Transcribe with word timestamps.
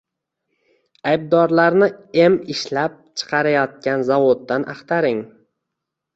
Aybdorlarni 1.11 1.89
em 2.23 2.39
ishlab 2.55 2.97
chiqarayotgan 3.21 4.09
zavoddan 4.09 4.69
axtaring 4.77 5.23